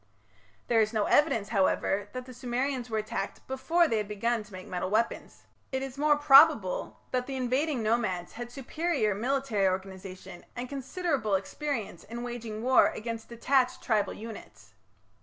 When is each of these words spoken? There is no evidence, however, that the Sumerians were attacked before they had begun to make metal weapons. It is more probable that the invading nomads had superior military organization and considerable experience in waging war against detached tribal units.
There 0.67 0.81
is 0.81 0.93
no 0.93 1.03
evidence, 1.05 1.49
however, 1.49 2.09
that 2.13 2.25
the 2.25 2.33
Sumerians 2.33 2.89
were 2.89 2.97
attacked 2.97 3.45
before 3.47 3.87
they 3.87 3.97
had 3.97 4.07
begun 4.07 4.41
to 4.41 4.51
make 4.51 4.65
metal 4.65 4.89
weapons. 4.89 5.43
It 5.71 5.83
is 5.83 5.95
more 5.99 6.15
probable 6.15 7.01
that 7.11 7.27
the 7.27 7.35
invading 7.35 7.83
nomads 7.83 8.33
had 8.33 8.51
superior 8.51 9.13
military 9.13 9.67
organization 9.67 10.43
and 10.55 10.67
considerable 10.67 11.35
experience 11.35 12.03
in 12.03 12.23
waging 12.23 12.63
war 12.63 12.87
against 12.87 13.29
detached 13.29 13.83
tribal 13.83 14.13
units. 14.13 14.73